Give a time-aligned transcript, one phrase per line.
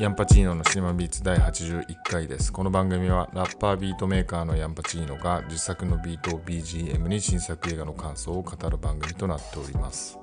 [0.00, 2.54] ヤンパチーノのシネマビーツ第81回です。
[2.54, 10.18] この番組はラッパービートメーカーのヤンパチーノが自作のビートを BGM に新作映画の感想を語る番組となっております。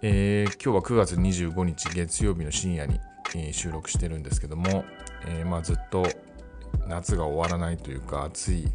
[0.00, 3.00] えー今日は9月25日月曜日の深夜に、
[3.34, 4.86] えー収録してるんですけども、
[5.26, 6.06] えーまあ、ずっと
[6.88, 8.66] 夏が終わらないというか暑い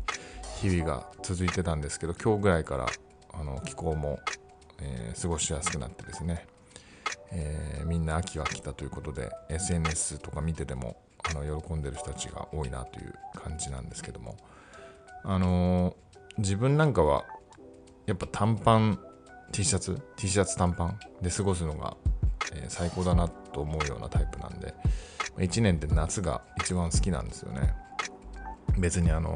[0.62, 2.86] 日々が続いてたんですけど今日ぐらいから
[3.34, 4.20] あの気候も、
[4.84, 6.46] えー過ごしやすくなってですね
[7.32, 14.38] えーみんな秋が来たということで SNS とか見ててもあの喜んでる人たちが多いなという感じなんですけども。
[15.24, 15.96] あのー
[16.38, 17.26] 自分なんかは
[18.06, 19.00] やっぱ短パン
[19.52, 21.98] T シャツ？T シャツ短パンで過ごすのが、
[22.54, 24.74] えー最高だなと思うようなタイプなんで
[25.38, 27.74] 1年で夏が一番好きなんですよね。
[28.78, 29.36] 別にあの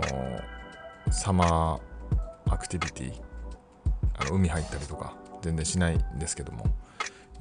[1.12, 3.22] サマーアクティビティ
[4.18, 6.66] あの海入ったりとか全然しないんですけども。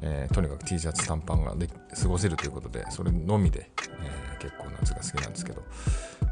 [0.00, 5.62] えーとにかく T シャツ短パンがで過ごせるということでそれのみで、えー結構夏が好きなんですけど、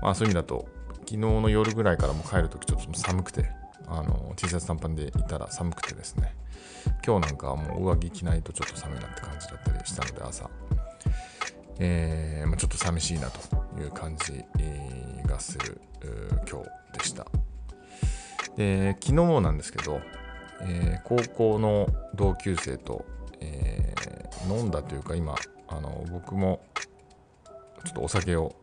[0.02, 0.66] まあ、そういう意味だと
[1.00, 3.48] 昨日の夜ぐらいからも帰るときちょっと寒くて
[3.86, 6.34] あの T シャツ短パンでいたら寒くてですね。
[7.06, 10.50] 今日なんかはもう上着着ないとちょっと寒いなって感じだったりしたので朝、
[11.78, 13.40] えーまあ、ちょっと寂しいなと
[13.80, 14.44] いう感じ
[15.26, 15.80] がする
[16.50, 17.26] 今日でした。
[18.56, 20.00] で昨日なんですけど、
[20.62, 23.04] えー高校の同級生と、
[23.40, 23.90] えー
[24.48, 26.60] 飲んだというか今あの僕も
[27.84, 28.54] ちょっとお酒を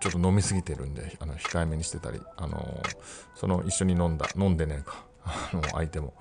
[0.00, 2.96] ちょっと飲みすぎてるんであの控えめにしてたりあの
[3.34, 6.14] その一緒に飲んだ飲んでねえかあの相手も、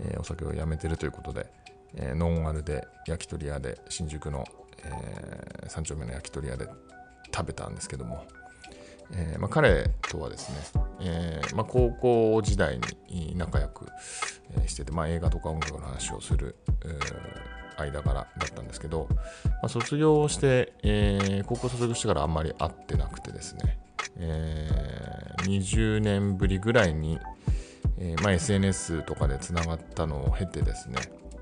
[0.00, 1.46] えーお酒をやめてるということで、
[1.94, 4.44] えーノンアルで焼き鳥屋で新宿の、
[4.84, 6.68] え3丁目の焼き鳥屋で
[7.34, 8.24] 食べたんですけども、
[9.16, 13.86] えーまあ、彼とはですね、えーまあ、高校時代に仲良く
[14.66, 16.56] してて、まあ、映画とか音楽の話をする
[17.76, 19.08] 間柄だったんですけど、
[19.44, 23.78] まあ、卒業して、え高校卒業してからあんまり会ってなくてですね、
[24.18, 24.68] え
[25.42, 27.18] 20年ぶりぐらいに、
[27.98, 30.98] えまあ、SNS とかでつながったのを経てですね、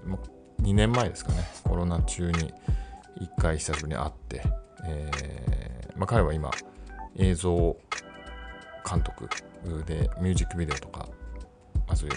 [0.07, 2.53] まあ2年前ですかねコロナ中に
[3.21, 4.43] 1回久しぶりに会って、
[4.85, 6.51] えーまあ、彼は今
[7.17, 7.77] 映像
[8.89, 9.29] 監督
[9.87, 11.09] でミュージックビデオとか、
[11.87, 12.17] まあ、そういう、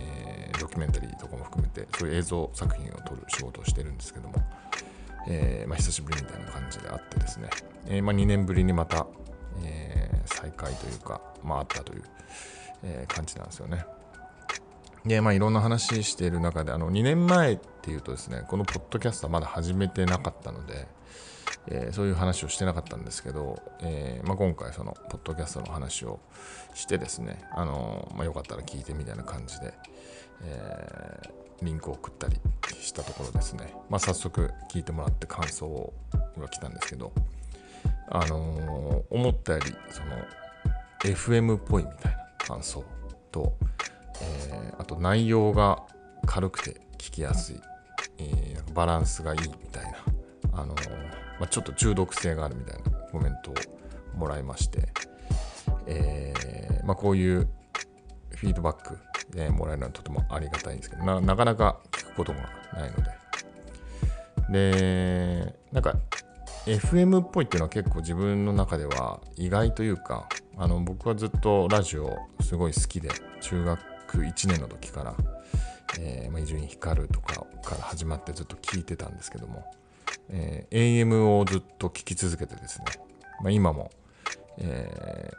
[0.00, 4.34] えードキュメンタリーとかも含めてそういう映像作品を撮る仕事をしてるんですけども、
[5.28, 7.50] えーまあ、久しぶりみたいな感じであってですね、
[7.86, 9.06] えーまあ、2年ぶりにまた、
[9.64, 12.02] えー再会というか、まあ、あったという、
[12.82, 13.84] えー感じなんですよね。
[15.04, 20.88] で、まあ、いろんな話している中で、あの、2年前っていうとですね、このポッドキャストはまだ始めてなかったので、
[21.68, 26.20] えーそういう話をしてなかったんですけど、えーまあ、今回そのポッドキャストの話を
[26.74, 29.74] してですね、あのまあ、よかったら聞いてみたいな感じで、
[30.42, 31.20] え
[31.62, 32.36] リンクを送ったり
[32.80, 35.92] したところですね、まあ、早速聞いてもらって感想
[36.38, 37.12] が来たんですけど、
[38.08, 40.16] あの思ったよりその
[41.02, 42.84] FM っぽいみたいな感想
[43.32, 43.56] と、
[44.20, 45.82] えあと内容が
[46.26, 47.60] 軽くて聞きやすい、
[48.18, 49.84] えーバランスがいいみたい
[50.52, 50.74] な、あの
[51.38, 53.54] まあ、ちょっと中毒性があるみたいなコメントを
[54.16, 54.88] もらいまして、
[55.86, 57.48] えーまあ、こういう
[58.36, 58.98] フィードバック、
[59.36, 62.40] ね、もらえるのはとてもありがたいんですけどななかなか聞くことが
[62.74, 63.26] ないので。
[64.48, 65.96] でなんか
[66.66, 73.08] FM っぽいっていうのは結構自分の中では意外というかあの僕はずっとラジオすごい好きで
[73.40, 73.82] 中学
[74.18, 75.14] 1年の時から
[75.98, 79.64] えまあ伊集院光とかから始まってずっと聞いてたんですけども、
[80.30, 82.84] えー AM をずっと聞き続けてですね、
[83.42, 83.90] まあ、今も、
[84.58, 85.36] えー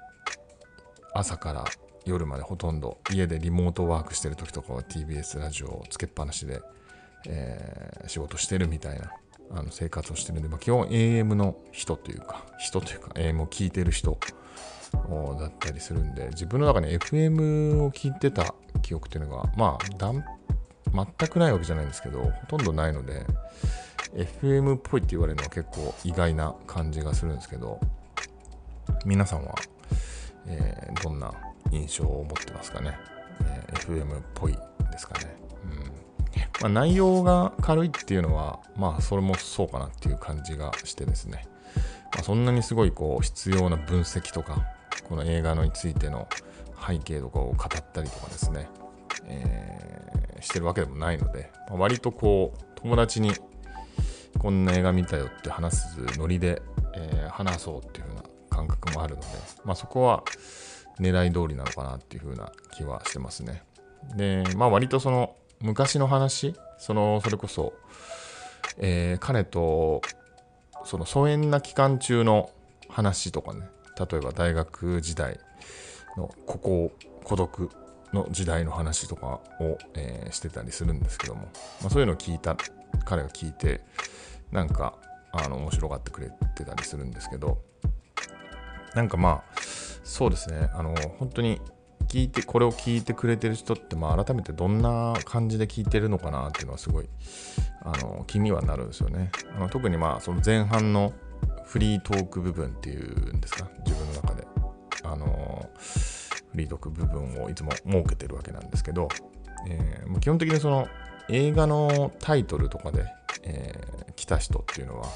[1.14, 1.66] 朝から
[2.06, 6.62] 夜までほとんど家でリモートワークしてる時とかは TBS ラジオをつけっぱなしで、
[7.28, 9.12] えー仕事してるみたいな
[9.52, 14.18] あの生活をしてるんで、まあ、基本 AM の人というか人というか AM を聞いてる人
[15.40, 23.26] だったりするんで自分の中に FM を聞いてた記憶っていうのがまあ全くないわけじゃないんですけどほとんどないので
[24.14, 27.80] FM っぽいって言われるのは結構意外な感じがするんですけど
[29.06, 29.56] 皆さんは、
[30.48, 31.32] えーどんな
[31.72, 32.98] 印象を持ってますかね、
[33.42, 34.60] えー FM っぽいで
[34.98, 35.70] すかね、うん。
[36.62, 41.48] まあ、内容が軽いっていうのはまあそれもそうかなっていう感じがしてですね、
[42.14, 44.66] まあ、そんなにすごいこう必要な分析とか
[45.08, 46.28] この映画のについての
[46.88, 48.70] 背景とかを語ったりとかですね、
[49.26, 50.08] えー
[50.40, 53.32] してるわけでもないので、まあ割とこう友達に
[54.40, 56.62] こんな映画見たよって話すノリで、
[56.96, 59.28] えー話そうっていう風な感覚もあるので、
[59.64, 60.24] まあ、そこは
[61.00, 63.62] 狙い通りなのかなっていう風な気はしてますね。
[64.16, 67.74] で、まあ割とその昔の話、そのそれこそ、
[68.78, 70.02] えー彼と
[70.86, 72.50] その疎遠な期間中の
[72.90, 73.70] 話とかね
[74.00, 75.40] 例えば大学時代
[76.16, 76.92] のここ
[77.24, 77.70] 孤独
[78.14, 81.42] の時代の話とかを、えー、してたりするんですけども、
[81.82, 82.56] まあ、そういうのを聞いた
[83.04, 83.82] 彼が聞いて
[84.52, 84.96] なんか
[85.32, 87.60] あの面白がってくれてたりするんですけど
[88.96, 89.60] なんかまあ
[90.04, 90.70] そうですね。
[90.74, 91.62] あの本当に
[92.08, 97.10] 聞いてこれを聞いてくれてる人ってまあ改めてどんな感じで聞いてるのかなっていうのはすごい
[97.82, 99.32] あの気にはなるんですよね。
[99.56, 101.14] あの特にまあその前半の
[101.66, 103.70] フリートーク部分っていうんですか？
[103.86, 104.48] 自分の中で。
[105.04, 109.08] あのフリートーク部分をいつも設けてるわけなんですけど、
[109.70, 110.88] えー、基本的にその
[111.30, 113.06] 映画のタイトルとかで、
[113.50, 115.08] えー、来た人っていうのは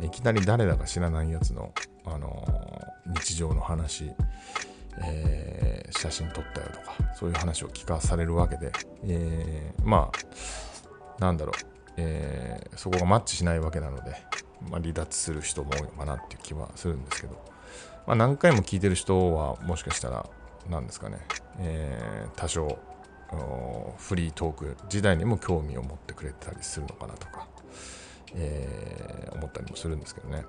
[0.00, 1.72] いきなり誰だか知らないやつの、
[2.06, 4.12] あのー、日常の話、
[5.02, 8.72] えー、写真撮ったよとかそういう話を聞かされるわけで、
[9.04, 11.54] え、まあなんだろう、
[11.98, 14.16] え、そこがマッチしないわけなので、
[14.70, 17.34] まあ、離脱する人も多いのかなっていう気はするんですけど、
[18.06, 20.26] まあ、何回も聞いてる人はもしかしたら
[20.68, 21.18] 何ですかね、
[21.60, 22.78] え、多少
[23.98, 27.48] フリートーク時代にも興味を持ってくれたりするのかなとか、
[28.36, 30.44] えー、思ったりもするんですけどね。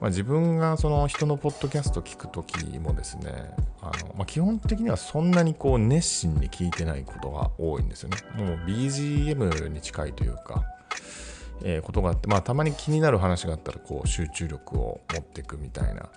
[0.00, 3.32] まあ、自分がその人のポッドキャスト聞くときもですね、
[3.80, 8.16] あのまあ、基本的にはそんなにこう熱心に聞いてないことが多いんですよね。
[8.36, 10.64] もう BGM に近いというか、
[11.62, 16.10] えー、ことがあって、まあ、たまに気になる話があったらこう集中力を持っていくみたいな、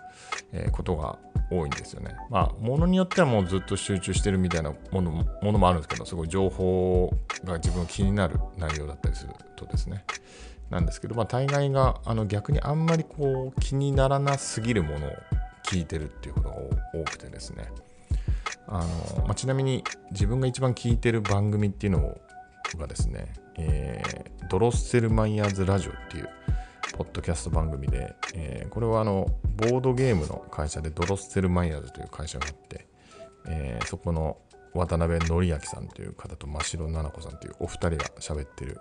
[0.52, 1.20] えー、ことが
[1.52, 2.16] 多いんですよね。
[2.30, 7.14] まあ、ものによってはもうずっと集中してるみたいなものものもあるんですけど、すごい情報
[7.46, 10.04] が自分気になる内容だったりするとですね。
[10.70, 15.12] なんですけど、まあ、大概があの逆にあんまりこう気にならなすぎるものを
[15.64, 16.56] 聞いてるっていうことが
[16.94, 17.70] 多くてですね。
[18.68, 22.18] あのまあ、ちなみに自分が一番聞いてる番組っていうの
[22.78, 26.30] がですね、えー、ドロッセルマイヤーズラジオっていう
[26.98, 32.88] ポッドキャスト番組で、えー、これはあのボードゲームの会社でドロッセルマイヤーズという会社があって、
[33.48, 34.38] えー、そこの
[34.74, 38.80] 渡辺則明さんという方と真城奈々子さんというお二人が喋ってる、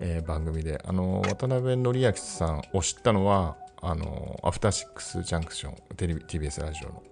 [0.00, 7.02] えー、番組であの渡辺則明さんを知ったのはあのアフターシックスジャンクションテレビ TBS ラジオの。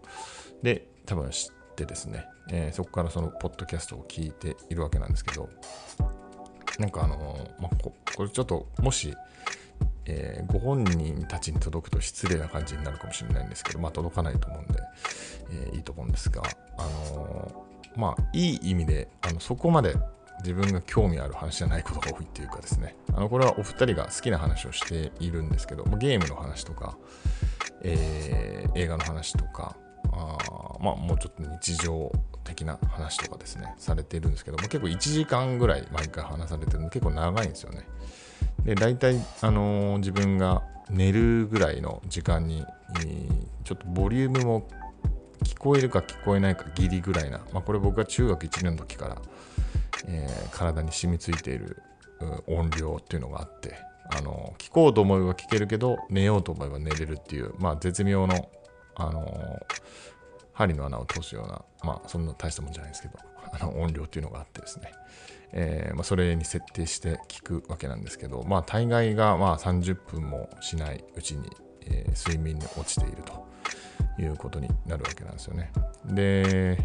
[0.62, 5.48] で多分知ってですね、えー、そこからそのポッドキャストを聞いているわけなんですけど
[6.78, 9.14] なんかあのまあ、ここれちょっともし
[10.06, 14.80] えー、ご本人たちに届くと失礼な感じになるかもしれないんですけど、まあ、届かないと思うんで、
[15.50, 16.42] えー、いいと思うんですが、
[16.78, 16.82] あ
[17.14, 17.66] の、
[17.96, 19.94] まあ、いい意味で、あのそこまで
[20.40, 26.96] 自分が興味ある話じゃないことが多いっていうかですね、あのこれはお二人が好きな話をしているんですけど、ゲームの話とか、
[27.82, 29.76] えー、映画の話とか、
[30.12, 30.38] あ
[30.80, 32.10] まあ、もうちょっと日常
[32.44, 37.86] 的な話とかですね、されているんですけども、結構1時間ぐらい毎回話されてるので、結構長いんですよね。
[38.64, 42.64] で大体、あのー、自分が寝るぐらいの時間に、
[43.64, 44.68] ちょっとボリュームも
[45.44, 49.22] 聞こえるか聞こえないかギリぐらいな、まあ、これ僕が中学1年の時から、
[50.06, 51.82] えー、体に染みついている
[52.46, 53.76] 音量っていうのがあって、
[54.12, 58.50] あの聞こうと思えば聞けるけど寝ようと思えば寝れるっていう、まあ、絶妙の、
[58.96, 59.66] あの、
[60.52, 63.18] 針の穴を通すような、まあ、そんな大したもんじゃないですけど
[63.52, 64.92] あの音量っていうのがあってですね、
[65.52, 71.48] えー、まあ、それに設定して聞くわけなんですけど、まあ、大概がまあ30分もしないうちに、
[71.86, 73.49] えー、睡眠に落ちていると。
[74.20, 75.72] いうことになるわけなんですよね。
[76.04, 76.78] で、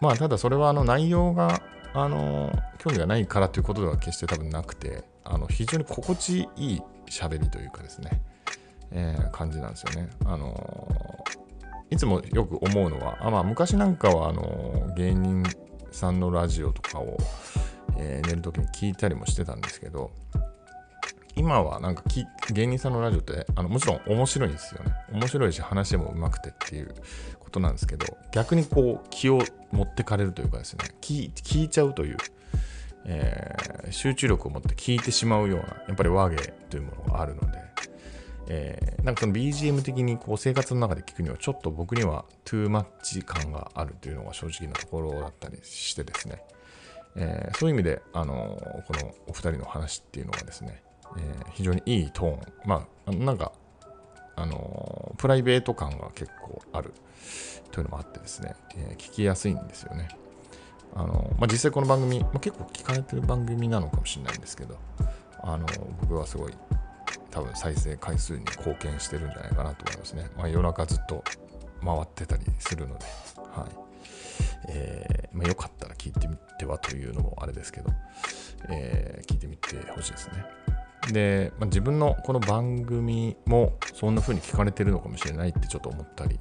[0.00, 1.60] まあ、ただそれはあの内容が
[1.94, 8.22] あの興味がないからということでは決して多分なくて、あの非常に心地いい喋りというかですね、
[8.90, 10.10] えー、感じなんですよね。
[10.24, 11.24] あの
[11.90, 15.44] いつもよく思うのは、あまあ、昔なんかはあの芸人
[15.92, 17.16] さんのラジオとかを、
[17.96, 20.10] えー、寝るときに聞いたりもしてたんですけど、
[21.36, 22.02] 今はなんか
[22.50, 24.92] 芸人さんのラジオってあのもちろん面白いですよね。
[25.12, 26.94] 面白いし話も上手くてっていう
[27.38, 29.40] ことなんですけど、逆にこう気を
[29.70, 32.16] 持ってかれるというかですね、聞聞いちゃうという、
[33.04, 36.36] えー、集中力を持って聞いてしまうような、やっぱり和芸
[36.70, 37.58] というものがあるので、
[38.48, 46.42] えー、なんかその BGM 的にこう生活の中で聞くにはちょっと僕にはトゥーマッチ感があるというのが正直なところだったりしてですね、
[47.16, 50.82] えー、そういう意味で、あの、このお二人の話っていうのはですね、
[51.18, 53.52] えー、非常にいいトーン、まあ、なんか、
[54.38, 56.92] あのプライベート感が結構ある
[57.72, 60.08] というのもあってですね、え聞きやすいんですよね。
[60.94, 64.78] あのまあ、実際この番組、まあ、結構聞かれてる番組なのかもしれないんですけど、
[65.42, 65.66] あの
[66.00, 66.52] 僕はすごい
[67.30, 70.30] 多分再生回数に貢献してるんじゃないかなと思いますね。
[70.36, 71.22] まあ、夜中ずっと
[71.84, 73.04] 回ってたりするので、
[73.54, 73.86] はい
[74.68, 77.90] えーまあ、よかったら聞いてみてはというのもあれですけど、
[78.70, 80.44] えー、聞いてみてほしいですね。
[81.12, 86.38] で、まあ、自分のこの番組もそんな風に聞かれてるのかもしれないってちょっと思ったり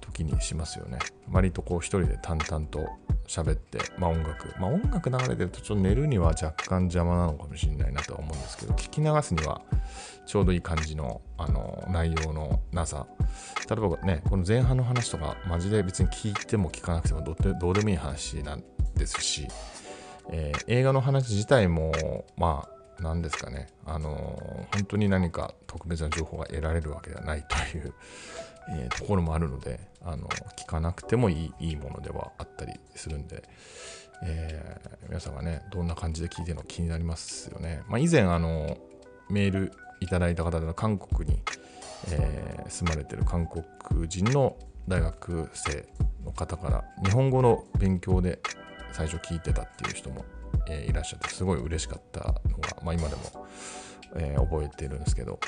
[0.00, 0.98] 時にしますよね。
[1.30, 2.86] 割とこう一人で淡々と
[3.26, 9.60] 喋って、まあ音楽、まあ音楽流れてるとちょっと寝るには若干邪魔なのかもしれないなとは思うんですけど、聞き流すには
[10.24, 13.06] ちょうどいい感じのあの内容のなさ。
[13.68, 19.48] 例えばね、この前半の話とか、マジで別に聞いても聞かなくてもどうでもいい話なんですし、
[20.30, 21.92] えー、映画の話自体も、
[22.36, 24.10] まあ、何ですかね、あの、
[24.72, 27.94] 本当に何か特別な情報が得られるわけではないという、
[28.70, 33.42] えー、ところもあるので、あの聞かなくてもいいいいものではあったりするんで、
[34.22, 37.82] えー、皆さんがね、どんな感じで聞いてるの気になりますよね。
[37.88, 38.78] まあ、以前、あの
[39.28, 41.42] メールいただいた方で韓国に、
[42.10, 43.64] えー、住まれてる韓国
[44.08, 44.56] 人の
[44.88, 45.88] 大学生
[46.24, 48.40] の方から日本語の勉強で
[48.92, 50.24] 最初聞いてたっていう人も、
[50.68, 53.46] え、いらっしゃってすごい嬉しかったのが、まあ、今でも、
[54.16, 55.38] え、覚えてるんですけど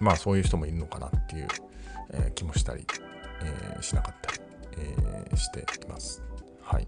[0.00, 1.48] まあそういう人もいるのかなっていう、
[2.12, 2.86] え、気もしたり、
[3.42, 4.40] えしなかったり、
[5.32, 6.22] えしています。
[6.62, 6.86] はい。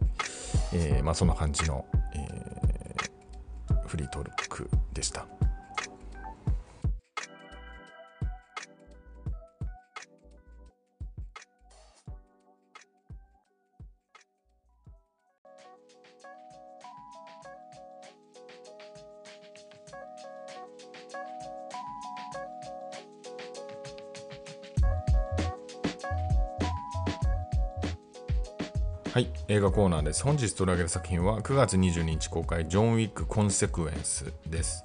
[0.73, 2.27] えーまあそんな感じの、え
[3.87, 5.27] フリートークでした。
[29.17, 30.23] はい、映画コーナーです。
[30.25, 34.85] 本日取り上げる作品は9月22日公開、ジョン・ウィック・コンセクエンスです。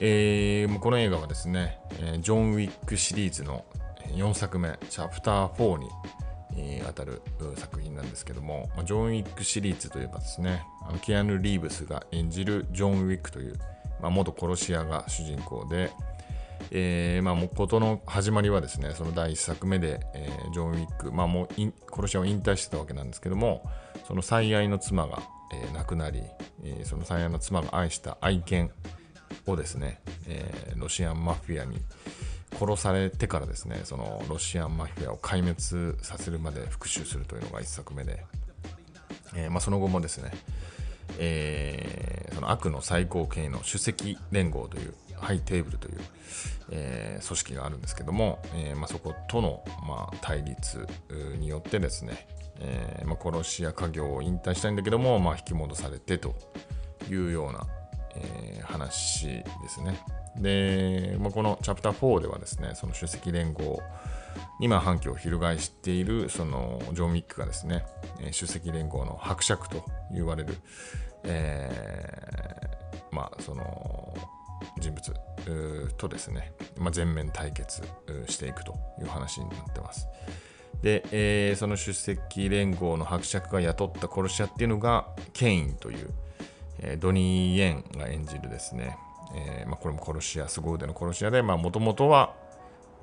[0.00, 1.78] えー、この映画はですね、
[2.20, 3.66] ジョン・ウィックシリーズの
[4.16, 5.90] 4作目、チャプター4に、
[6.56, 7.20] えー、当たる
[7.56, 10.64] 作品なんですけども、ジョン・ウィックシリーズといえばですね、
[11.02, 13.58] キアヌ・リーブスが演じるジョン・ウィックという、
[14.00, 15.92] まあ、元殺し屋が主人公で、
[16.70, 21.48] えー、まあ、もう事の始まりはですね、その第1作目で、えー、ジョン・ウィック、まあ、もう
[21.94, 23.62] 殺し屋を引退してたわけなんですけども、
[24.06, 26.22] その最愛の妻が、えー、亡くなり、
[26.64, 28.70] えー、その最愛の妻が愛した愛犬
[29.46, 31.78] をですね、えー、ロシアンマフィアに
[32.58, 38.24] 殺されてからですね、そのロシアンマフィアを壊滅させるまで復讐するというのが1作目で、
[39.34, 40.30] えーまあ、その後もですね、
[41.18, 44.94] えー、その悪の最高権威の首席連合という
[45.24, 46.00] ハイテーブルという、
[46.70, 50.86] えー、組織があるんですけども、えーまあ、そことの、まあ、対立
[51.38, 52.28] によってですね、
[52.60, 56.34] えーまあ、殺し屋家業を引退したいんだけども、まあ、引き戻されてと
[57.08, 57.66] いうような、
[58.16, 59.98] え、話ですね。
[60.36, 63.82] で、まあ、このチャプター4ではですね、その首席連合
[64.60, 67.84] にま反旗を翻しているそのジョン・ウィックがですね、
[68.18, 70.54] 首席連合の伯爵と言われる、
[71.24, 74.14] えー、まあその
[74.78, 77.82] 人物とですね、まあ、全面対決
[78.28, 80.08] していくという話になってます。
[80.82, 86.10] で、えー、その出席連合の伯爵が雇った殺し屋っていうのがケインという、
[86.80, 88.98] えー、ドニー・イエンが演じるですね、
[89.34, 92.34] えーまあ、これも殺し屋、凄腕の殺し屋で、もともとは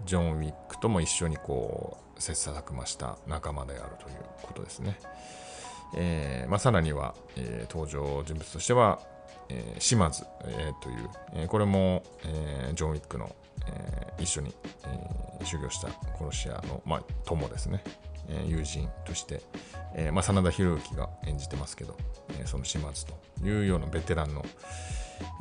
[0.05, 4.99] ジョン・ウィックとも一緒にこう切磋琢磨した仲間であるということですね。
[5.95, 8.99] えーまあ、さらには、えー、登場人物としては、
[9.51, 13.35] えー、島津、えー、という、えー、これも、えー、ジョン・ウィックの、
[13.67, 14.55] えー、一緒に、
[14.85, 17.83] えー、修行した殺し屋の、まあ、友ですね、
[18.29, 19.41] えー、友人として、
[19.93, 21.97] えーまあ、真田広之が演じてますけど、
[22.39, 24.45] えー、その島津というようなベテランの、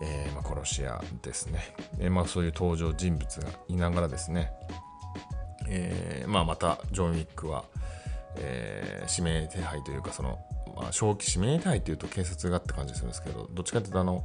[0.03, 1.61] えーまあ、殺し屋ですね、
[2.01, 4.51] えーまあ、そういう登場人物がいながらですね、
[5.69, 7.65] えーまあ、またジョン・ウィックは、
[8.37, 10.39] えー、指名手配というかその
[10.81, 14.25] まあ、正気指名手配っていうと警察がって感じするんですけど、どっちかっていうとあの、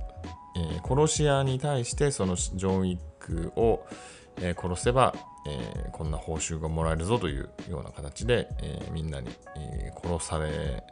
[0.56, 3.86] えー、殺し屋に対してそのジョン・ウィックを、
[4.38, 5.14] えー、殺せば、
[5.48, 10.84] えー、こんな報酬がもらえるぞというような形で、えみんなに、え殺され、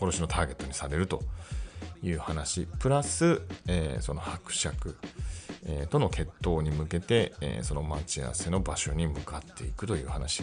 [0.00, 1.22] 殺しのターゲットにされると
[2.02, 4.98] いう話、プラス、えその伯爵、
[5.64, 10.42] えとの決闘に向けて、えその待ち合わせの場所に向かっていくという話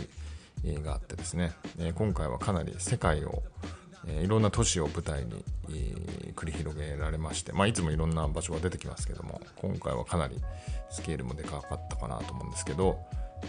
[0.66, 3.44] があってですね、え今回はかなり世界を、
[4.08, 5.44] えいろんな都市を舞台に、
[6.36, 10.42] 繰り広げられまして、まあ、いつもいろんな場所が出てきますけども今回はかなり
[10.90, 13.00] スケールもでかかったかなと思うんですけど、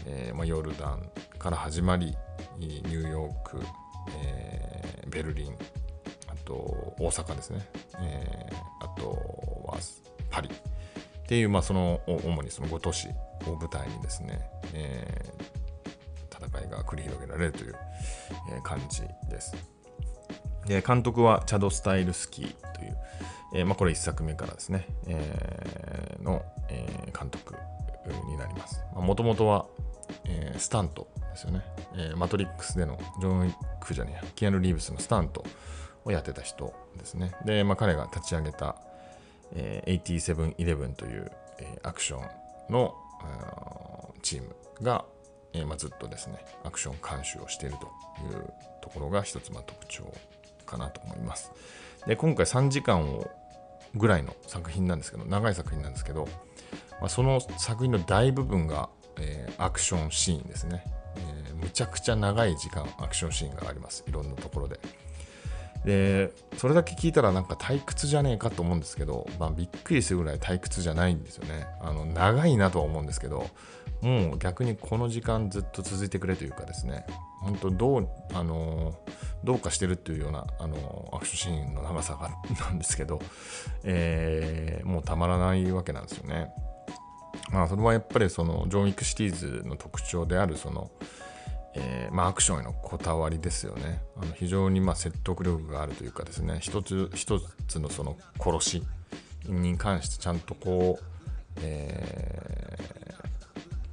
[0.06, 2.14] えー、まあ、ヨルダンから始まり
[2.58, 3.60] ニューヨーク、
[4.24, 5.56] え、ベルリン
[6.28, 6.54] あと
[6.98, 7.66] 大阪ですね、
[8.00, 9.10] え、あと
[9.66, 9.78] は
[10.30, 13.08] パリっていう、まあ、その主にその5都市
[13.46, 14.40] を舞台にですね、
[14.72, 15.24] え
[16.30, 17.74] 戦いが繰り広げられるという
[18.62, 19.73] 感じです。
[20.66, 22.96] で監督はチャド・スタイルスキーという、
[23.54, 27.54] えーまあ、これ1作目からですね、えーの、え監督
[28.26, 28.82] になります。
[28.94, 29.66] もともとは、
[30.24, 31.64] えスタントですよね、
[31.96, 35.44] えマトリックスでのジョン・ウィックじゃねえキアヌ・リーブスのスタント
[36.04, 37.34] をやってた人ですね。
[37.44, 38.76] で、まあ、彼が立ち上げた、
[39.52, 42.94] えー、8711という、えアクションの
[44.22, 45.04] チームが、
[45.52, 47.86] えーまあ、ずっとですね、アクション監修をしていると
[48.22, 50.04] いうところが一つまあ特徴
[50.64, 51.52] かなと思います。
[52.06, 53.30] で、今回3時間を
[53.94, 56.28] ぐらいの作品なんですけど、長い作品なんですけど、
[57.00, 60.84] まあ、その作品の大部分が、えーアクションシーンですね、
[61.16, 64.04] えーむちゃくちゃ長い時間アクションシーンがあります。
[64.06, 64.78] いろんなところで。
[65.84, 71.66] で、それだけ聞いたらなんか退屈じゃねえかと思うんですけど、まあ、びっくりするぐらい退屈じゃないんですよね。
[71.80, 73.46] あの長いなとは思うんですけど、
[74.00, 77.06] もう逆にこの時間ずっと続いてくれというかですね、
[77.40, 78.94] 本当どう、あの
[79.44, 82.30] どうかしてるっていうような、あのアクションシーンの長さが
[82.66, 83.20] なんですけど、
[83.84, 86.50] えーもうたまらないわけなんですよね。
[87.50, 90.90] まあ、それはやっぱりそのジョン・ウィック・シティーズの特徴であるその、
[91.76, 94.00] えーまあ、アクションへのこだわりですよね。
[94.16, 98.82] あの非常にま説得力があるというかですね、一つ一つのその殺し
[99.46, 101.04] に関してちゃんとこう、
[101.60, 102.94] えー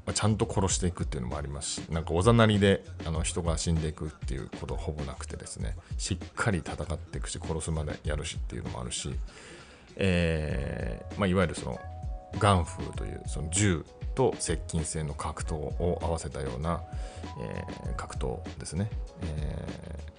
[0.04, 9.14] まちゃんと殺していくっていうのもありますし、なんかおざなりであの人が死んでいくっていうことほぼなくてですね、しっかり戦っていくし、殺すまでやるしっていうのもあるし、
[9.96, 11.80] えーまあ、いわゆるその
[12.40, 13.86] ガンフーというその銃
[14.16, 16.82] と接近戦の格闘を合わせたような、
[17.42, 18.90] えー格闘ですね、
[19.24, 20.12] えー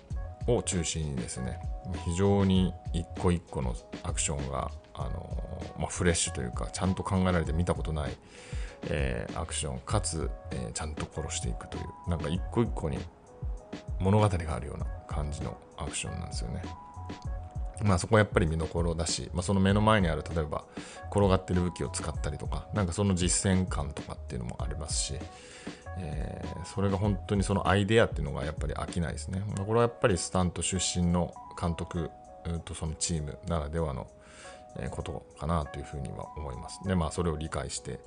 [0.49, 1.61] を中心にですね
[2.05, 8.17] 非常に一個一個のアクションが、あのーまあ、フレッシュというかちゃんと考えられて見たことない、
[8.89, 12.99] えアクションかつ、えちゃんと殺していくというなんか一個一個に
[14.01, 16.63] 物語があるような感じのアクションなんですよね。
[17.83, 20.65] まあそこはやっぱり見どころだし、まあ、その目の前にある例えば
[21.11, 25.15] 転がってる武器を使ったりとかなんかその実践感とかっていうのもありますし、
[25.99, 29.43] えーそれが本当にそのアイデアっていうのがやっぱり飽きないですね。
[29.57, 32.11] まあこれはやっぱりスタント出身の監督
[32.65, 34.07] とそのチームならではの
[34.91, 36.81] ことかなというふうには思います。
[36.87, 37.99] でまあそれを理解して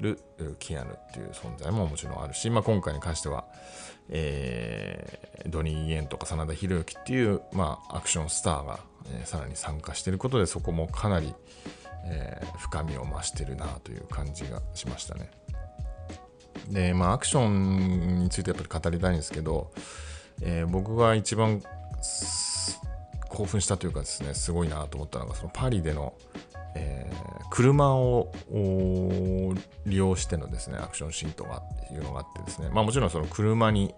[0.00, 0.18] る
[0.58, 3.44] キアヌっていう存在ももちろんあるし、まあ、今回に関しては、
[4.08, 11.34] えードニー・イエンとか真田広之っていう、まあ、アクションスターが、えーさらに参加していることでそこもかなり、
[12.06, 15.30] えー深みを増してるなという感じがしましたね。
[16.68, 19.72] でまあアクションについてやっぱり語りたいんですけど、
[20.40, 21.62] えー僕が一番
[23.28, 26.14] 興奮したというかですねすごいなと思ったのがそのパリでの、
[26.74, 28.32] えー車を
[29.84, 33.94] 利用してのですねアクションシーンとかっていうのがあってですねまあもちろんその車に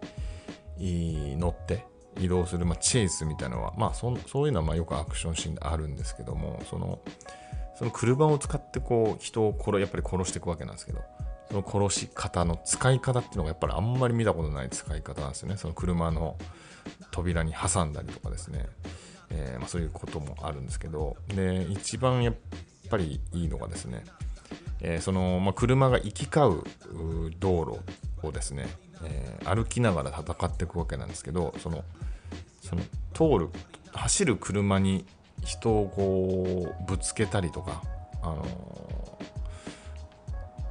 [0.76, 1.84] 乗って
[2.18, 7.00] 移動する、まあ、チェイスみたいなのはまあそそういうのはまあよくアクションシーンであるんですけどもその
[7.76, 11.02] その車を使ってこう人を殺やっぱり殺していくわけなんですけど
[11.50, 15.56] その殺し方の使い方っていうのがやっぱりあんまり見たことない使い方なんですよね。
[15.56, 16.36] その車の
[17.10, 18.66] 扉に挟んだりとかですね、
[19.30, 21.16] えーま、そういうこともあるんですけど。
[21.28, 22.34] で一番やっ
[22.88, 24.04] ぱりいいのがですね、
[24.80, 27.80] えーその、ま、車が行き交う道
[28.22, 28.66] 路をですね、
[29.06, 31.84] えー歩きながら戦っていくわけなんですけどその
[32.62, 33.50] その通る
[33.92, 35.04] 走る車に
[35.44, 37.82] 人をこうぶつけたりとか
[38.22, 39.04] あのー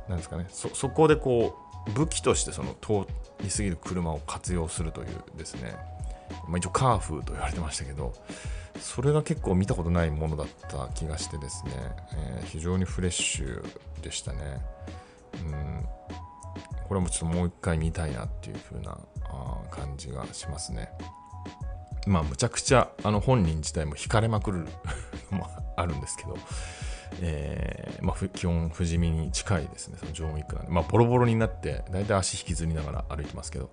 [0.09, 0.47] なんですかね。
[0.49, 1.55] そこでこ
[1.87, 3.07] う武器としてその通
[3.41, 5.75] り過ぎる車を活用するというですね、
[6.47, 8.13] まあ、一応カーフと言われてましたけど
[8.79, 11.71] それが結構見たことないものだった気がしてですね、
[12.15, 13.65] えー非常にフレッシュ
[14.01, 14.61] でしたね。
[15.45, 15.85] うん。
[16.87, 18.97] これもちょっともう一回見たいなっていう風な
[19.71, 20.89] 感じがしますね。
[22.05, 24.67] まあむちゃくちゃあの本人自体も惹かれまくる
[25.31, 26.35] のもあるんですけど、
[27.21, 33.69] えーまあ、基本不死身に近いですね、そのジョン・ウィックなんで、まあ、ボロボロになって、だいたい足引きずりながら歩いてますけど、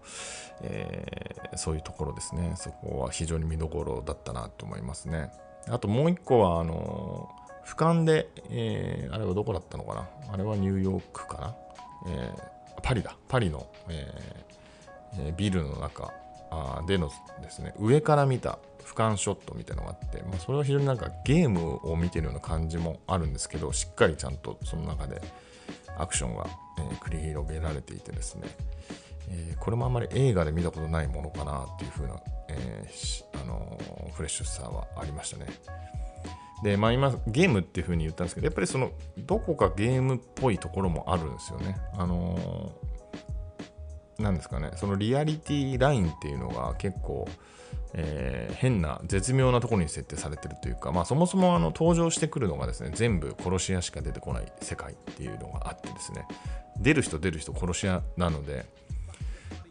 [0.63, 5.33] えーそういうところですね、そこは非常に見どころだったなと思いますね。
[5.69, 7.29] あともう一個は、あの
[7.67, 10.09] 俯瞰で、えーあれはどこだったのかな？
[10.33, 11.57] あれはニューヨークかな、
[12.07, 16.13] えーパリだ、パリの、えーえービルの中
[16.53, 17.11] あでの
[17.43, 25.21] ですね、上から見た俯瞰ショットみたいなのがあって、まあ、それは非常になんかゲームを見てるような感じもあるんですけど、しっかりちゃんとその中で
[25.97, 26.47] アクションが、
[26.79, 28.49] えー繰り広げられていてですね、
[29.29, 33.81] えーこれもあんまり映画で見たことないものかなっていう風な、えーあの
[34.13, 35.47] フレッシュさはありましたね。
[36.63, 41.77] で、まあ今、ゲームっていう風に言ったんですけど、やっぱりその、どこかゲームっぽいところもあるんですよね。
[41.97, 42.91] あのー
[44.21, 47.27] なんですかね、そのリアリティラインっていうのが結構、
[47.95, 56.27] えー、変な絶妙なところに設定されてるというか、まあ、そもそもあの登場してくるのがですね全部殺し屋しか出てこない世界っていうのがあってですね。
[56.79, 58.65] 出る人出る人殺し屋なので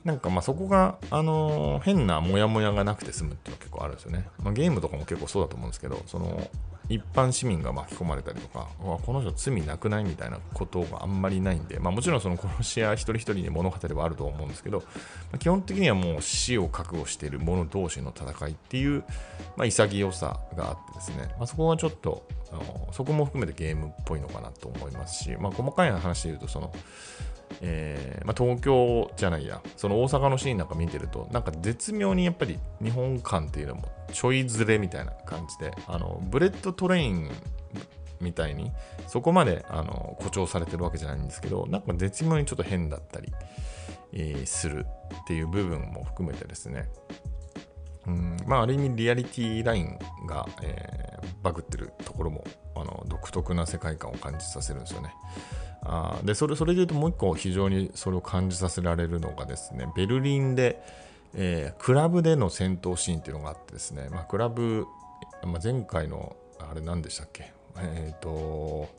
[0.03, 6.49] なんかまあそこが、あの、変なモヤモヤがなくて済むっていうのは結構あるんですよね、まあ、ゲームとかも結構そうだと思うんですけどその
[6.89, 14.83] 一般市民が巻き込まれたりとか、この人罪なくないみたいなことがあんまりないんで、まあ、もちろんその殺し屋一人一人に物語はあると思うんですけど、
[15.31, 19.03] ま、基本的にはもう死を覚悟している者同士の戦いっていう、
[19.55, 26.71] まあ、潔さがあってですね、まあ、そこはちょっとあの、そこも含めてゲームっぽいのかなと思いますし、まあ、細かい話で言うと、その、
[27.61, 37.29] えーまあ、東京じゃないや、その大阪のシーンなんか見てると、なんか絶妙にやっぱり日本感っていうのもちょいずれみたいな感じで、あのブレットトレイン
[38.21, 38.71] みたいに、
[39.07, 43.33] そこまであの誇張されてるわけじゃないんですけど、なんか絶妙にちょっと変だったり、
[44.13, 44.85] えー、する
[45.21, 46.89] っていう部分も含めてですね、
[48.07, 48.37] うん。
[48.45, 52.43] まあ、ある意味リアリティラインが、えー、バグってるところも
[52.75, 55.13] あの独特な世界観を感じさせるんですよね。
[55.81, 60.83] あでそれそれで言うともう一個非常にそれを感じさせられるのがですねベルリンで、
[61.33, 64.85] えー、クラブでの戦闘シーンっていうのがあってですね、まあ、クラブ、
[65.43, 67.53] まあ、前回のあれ何でしたっけ？
[67.77, 68.89] えっ、ー、と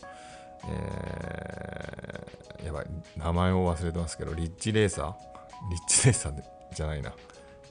[0.68, 2.86] えー、やばい
[3.16, 5.14] 名前を忘れてますけどリッチレーサー？
[5.70, 6.42] リッチレーサー
[6.74, 7.12] じゃないな。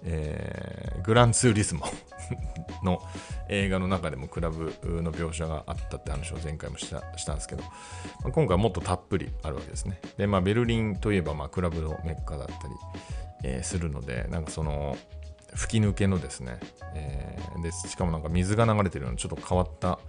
[0.03, 1.85] えー、グランツーリスモ
[2.83, 3.01] の
[3.49, 7.69] 映画の中でもクラブの描写があったって話を前回もしたしたんですけど、ま
[8.29, 9.99] あ、今回はもっとたっぷりあるわけですね。
[10.17, 12.73] で、まあ、ベルリンといえばまあクラブのメッカだったり、
[13.43, 14.97] えー、するので、なんかその
[15.53, 16.59] 吹き抜けのですね、
[16.93, 19.99] えー、でしかもなんか水が流れてるようなちょっと変わった、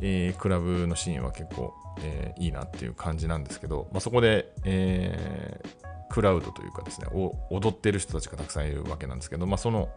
[0.00, 7.06] えー、クラブのシーンは結構、えー、いいなっていう感じなんですけど、まあ、そこで、えー、クラウドというかですね、
[7.50, 9.88] 踊ってる人たちがたくさんいるわけなんですけど、まあ、その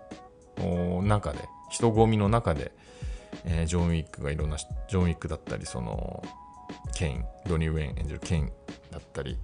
[1.03, 2.71] 中で、人混みの中で、
[3.43, 6.23] えー、ジョン・ウィックがいろんな、ジョン・ウィックだったり、その、
[6.95, 8.51] ケイン、ドニー・ウェイン演じるケイン
[8.91, 9.37] だったり、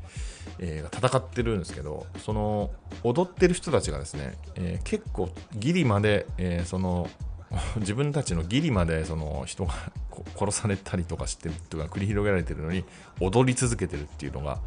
[0.60, 2.72] えー、戦ってるんですけど、その
[3.04, 7.10] 踊ってる人たちがですね、えー、結構ギリまで、えー、その
[7.78, 9.74] 自分たちのギリまでその人が
[10.40, 12.86] 殺されたりとかしてるとか繰り広げられてるのに
[13.20, 14.60] 踊り続けてるっていうのが、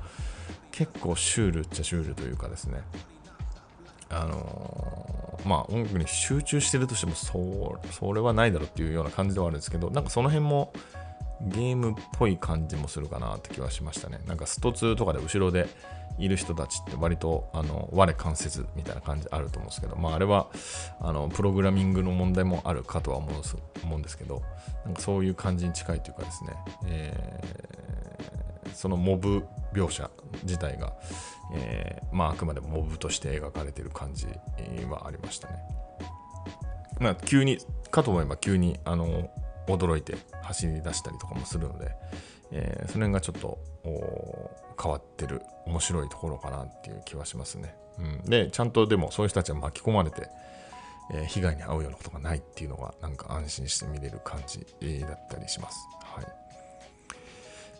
[0.74, 2.80] 結構シュールっちゃシュールというかですね。
[4.10, 10.72] あのー、まあ音楽に集中してるとしてもそそれはないだろうっていうような感じではあるんですけどなんかその辺も
[11.40, 14.18] ゲームっぽい感じもするかなって気はしましたね。
[14.26, 15.68] なんかスト2とかで後ろで
[16.18, 20.48] いる人たちって割とあの我関せずみたいな感じあると思うんですけど、まあ、あれは
[21.00, 24.42] あのプログラミングの問題もあるかとは思うんですけど
[24.84, 26.50] なんかそういう感じに近いというかですね、
[26.86, 28.03] えー、
[28.72, 30.10] そのモブ描写
[30.42, 30.94] 自体が、
[31.54, 34.26] えー、まあ、あくまでもモブとして描かれてる感じ
[34.88, 35.54] はありましたね。
[37.00, 37.58] まあ、急に、
[37.90, 39.30] かと思えば急にあの
[39.66, 41.92] 驚いて走り出したりとかもするので、
[42.52, 43.58] えー、その辺がちょっと
[44.80, 47.74] 変わってる面白いところかなっていう気はしますね。
[47.98, 50.28] うん、で、ちゃんとでもそういう人たちは巻き込まれて、
[51.12, 54.58] えー、被害に遭うようなことがないっていうのがなんか安心して見れる感じ
[55.00, 55.86] だったりします。
[56.02, 56.43] はい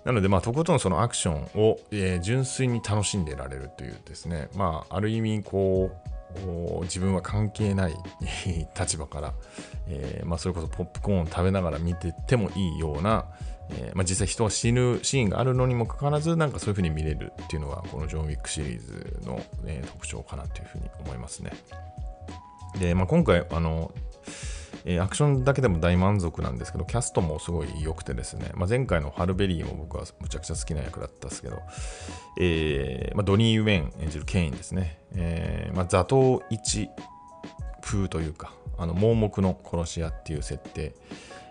[0.05, 7.95] なので、まあ、とことんそのアクションを、えー、純粋に楽しんでられるというですね、まあ、ある意味、こう、自分は関係ない
[8.79, 9.35] 立場から、
[9.89, 13.27] えー、まあ、それこそポップコーンを食べながら見ててもいいような、
[13.71, 21.53] えー、まあ、実際人は死ぬシーンがあるのにもかかわらず、なんかそういうふうに見れるっていうのが、このジョン・ウィックシリーズの、え、特徴かなというふうに思いますね。
[22.79, 23.93] で、まあ、今回、あの、
[24.85, 31.61] えー、アクションだけでも大満足なんですけど、キャストもすごい良くてですね、まあ、前回のハルベリーも僕はむちゃくちゃ好きな役だったんですけど、
[32.39, 36.91] えーまあ、ドニー・ウェン演じるケインですね、えーまあ、座頭一
[37.81, 40.95] 風というか、あの盲目の殺し屋っていう設定、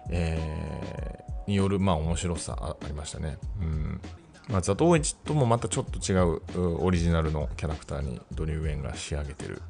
[0.09, 3.37] えー、による、まあ、面白さありましたね。
[3.61, 4.01] うん。
[4.49, 6.41] まあ、ザトウイチともまたちょっと違う
[6.83, 9.61] オリジナルのキャラクターにドニー・ウェンが仕上げてる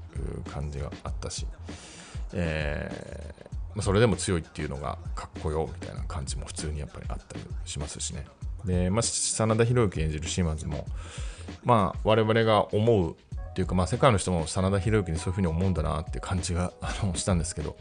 [0.51, 1.45] 感じがあったし、
[2.33, 2.91] え
[3.75, 8.25] まあ、それでも強いっていうのがかっこよみたいな感じも普通にやっぱりあったりしますしね。
[8.65, 10.85] で、まあ、真田広之演じる島津も、
[11.63, 13.15] まあ、我々が思う
[13.53, 17.75] っていうか、まあ、世界の人も真田広之にそういうふうに思うんだなって感じが あのしたんですけど、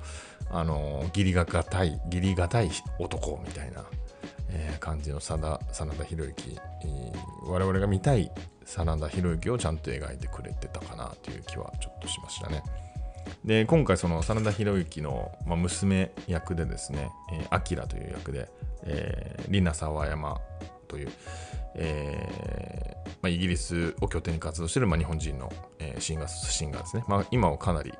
[0.50, 3.84] あの義理がたい、義理がたい男みたいな、
[4.50, 6.60] えー、感じの真田真田広之、
[7.46, 8.30] 我々が見たい
[8.66, 12.62] 真田広之をちゃんと描いてくれてたかなという気はちょっとしましたね。
[13.44, 18.48] で今回その真田広之の、まあ、娘役でですね、えー、アキラという役で、
[18.84, 20.40] えー、リナ沢山
[20.88, 21.12] という、
[21.74, 27.92] えーまあ、イギリスを拠点に活動している、まあ、日本人の、えー、シンガーシンガーですね、まあ、今はかなり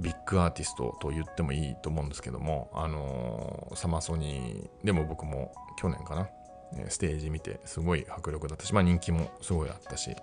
[0.00, 6.28] ビッグアーティストと言ってもいいと思うんですけども、あのー、サマソニーでも僕も去年かな
[6.88, 10.14] ステージ見てすごい迫力だったし、まあ、人気もすごいあったし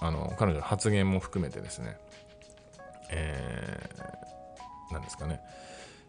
[0.00, 1.96] あの彼女の発言も含めてですね、
[3.12, 5.40] えー、なんですかね、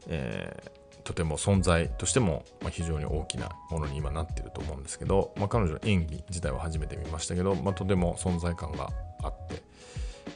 [0.07, 8.89] えー、とても存在としても非常に大きなものに今なってると思うんですけど、まあ、彼女の演技自体は初めて見ましたけど、まあ、とても存在感が
[9.21, 9.61] あって、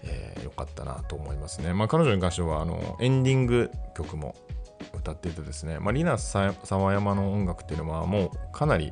[0.04, 1.74] えー、よかったなと思いますね。
[1.74, 4.36] まあ、彼女に関してはあのエンディング曲も
[4.94, 6.54] 歌っていてですね、まあ、リナ・沢
[6.94, 8.92] 山の音楽っていうのはもうかなり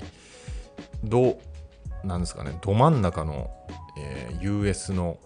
[1.03, 1.37] ど
[2.03, 3.49] なんですかねど真ん中の、
[3.97, 5.17] えー、US の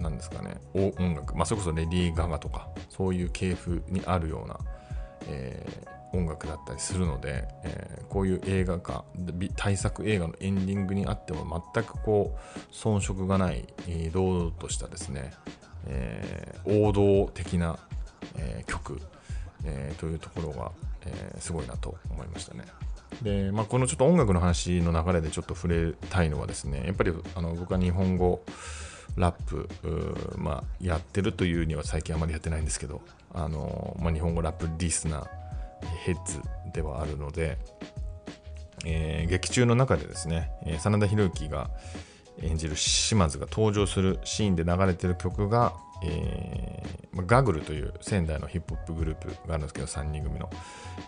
[0.00, 4.58] なんですかね音楽、まあ、それこそレディー・ガガとかそういう系譜にあるような、
[5.28, 9.04] えー、音楽だったりするので、えー、こういう映画化
[9.56, 15.32] 大作映画のエンディングにあっても全くこう遜色がない、えー、堂々としたですね、
[15.86, 17.78] えー、王道的な、
[18.36, 19.00] えー、曲、
[19.64, 20.72] えー、というところが、
[21.06, 22.64] えー、すごいなと思いましたね。
[23.22, 28.42] で、まあ、このちょっと音楽の話の流れでちょっと触れたいのはですね、やっぱりあの僕は日本語
[29.16, 29.68] ラップ、
[30.36, 35.26] まあ、やってるというには最近あまりやってないんですけど、あのまあ、日本語ラップリスナー、
[36.04, 36.40] ヘッズ
[36.72, 37.58] ではあるので、
[38.84, 41.70] えー、劇中の中でですね、真田広之が
[42.42, 50.50] 演じる島津が登場するシーンで流れてる曲が、えー、ガグルという仙台のヒップホップグループがあるんですけど、3人組の。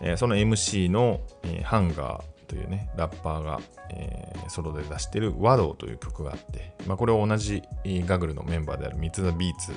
[0.01, 9.73] えー、その MC の、えー、ハンガーというね、ラッパーが、えー、ソロで出している和道という曲があって、まあ、これを同じガグルのメンバーである三ツ田ビーツ、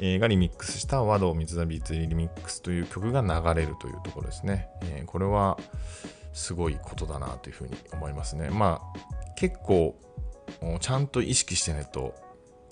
[0.00, 4.68] え、がリミックスした和道三ツ田ビーツリミックスという曲が流れるというところですね。
[4.82, 5.58] えー、これは
[6.32, 8.50] すごいことだなというふうに思いますね。
[8.50, 9.96] まあ結構
[10.80, 12.14] ちゃんと意識してないと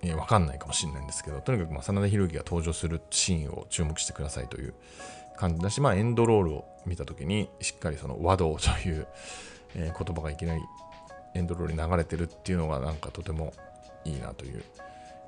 [0.02, 4.74] えー、わかんないかもしれないんですけど、とにかく、真田広之が登場するシーンを注目してくださいという
[5.36, 9.06] 感じだし、まあ、エンドロールを見た時に、しっかりその和道という、
[9.74, 10.62] えー、言葉がいきなり
[11.34, 13.52] エンドロールに流れてるっていうのが、なんかとても
[14.04, 14.64] いいなという、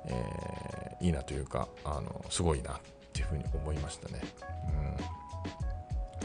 [0.05, 2.79] えー、いいなというか、あの、すごいなっ
[3.13, 4.21] ていうふうに思いましたね。
[4.69, 4.71] う
[5.03, 5.78] ん。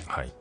[0.07, 0.33] はい。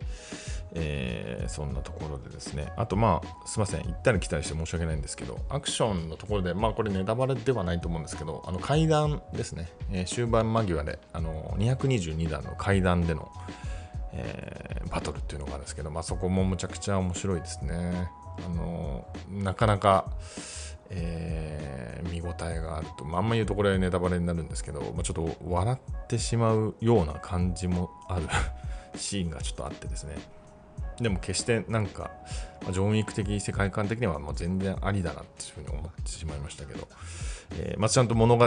[0.75, 13.31] えー、そんなところでですね、あとまあ、すいません、行ったり来たりして申し訳ないんですけど、アクションのところで、まあこれネタバレではないと思うんですけど、あの階段ですね、えー、終盤間際で、あの222段の階段での、
[14.13, 18.09] えー、バトルっていうのがあるんですけど、まあそこもむちゃくちゃ面白いですね。
[18.43, 20.05] あのなかなか、
[20.89, 28.27] えー、見応えがあると、まあ、あんま言うとこれネタバレになるんですけど、まあ、ちょっと笑ってしまうような感じもある。
[28.95, 30.15] シーンがちょっとあってですね、
[30.99, 32.11] でも決してなんか、
[32.61, 36.87] まあ、ジョン・ウィーク的世界観的にはもう全然ありだなっていうふうに思ってしまいましたけど、
[37.57, 38.45] えー、まあ、ちゃんと物語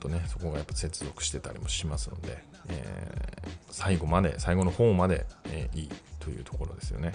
[0.00, 7.12] とね、そこがやっぱ接続してたりもしますので、えー、最後まで、最後の方まで、えー、いいというところですよね。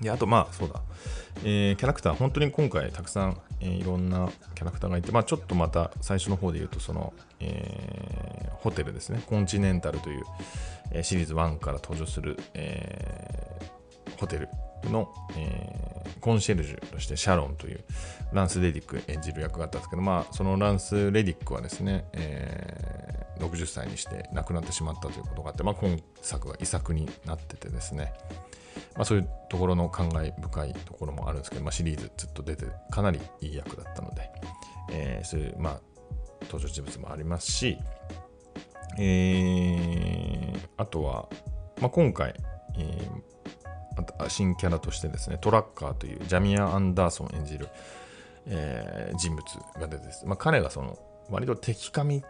[0.00, 0.82] で、あとまあそうだ、
[1.42, 10.24] えー、キャラクター、本当に今回たくさん、えー、いろんなキャラクターがいて、まあちょっとまた最初の方で言うと、その、えー、ホテルですね、コンチネンタルという、
[11.02, 14.48] シリーズ1から登場する、えー、ホテル
[14.90, 17.84] の、えー、コンシェルジュとしてシャロンという
[18.32, 28.12] ランス・レディック演じる役があったんですけど、まあそのランス・レディックはですね、えー、60歳にして亡くなってしまったということがあって、まあ今作が遺作になっててですね、
[28.94, 34.30] まあ、そういうところの感慨深いところもあるんですけど、まあ、シリーズずっと出てかなりいい役だったので、
[34.90, 35.80] えー、そういう、まあ、
[36.42, 37.78] 登場人物もありますし、
[38.98, 40.35] えー、
[40.76, 41.28] あとは、
[41.80, 42.34] まあ、今回、
[42.78, 47.68] えー、新キャラとしてですね、トラッカーというジャミア・アンダーソン演じる、
[48.46, 49.44] えー、人物
[49.80, 50.98] が出てです、まあ、彼がその
[51.30, 52.22] 割と敵か味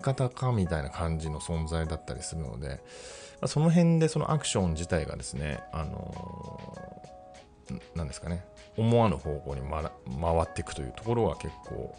[0.00, 2.80] 方かみたいな感じの存在だったりするので、
[3.40, 8.44] まその辺でそのアクション自体がですね、あのー、ですかね、
[8.76, 9.90] 思わぬ方向に、ま、回
[10.40, 11.94] っていくというところは結構、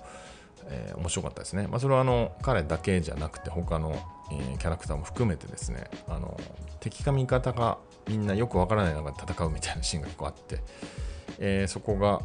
[0.67, 1.67] えー、面白かったですね。
[1.67, 3.95] まあ、それはあの彼だけじゃなくて他の、
[4.31, 6.39] えー、キャラクターも含めてですね、あの
[6.79, 10.61] 敵か味方がみんなよくわからない中で戦うみたいなシーンが結構あって、
[11.39, 12.21] えー、そこが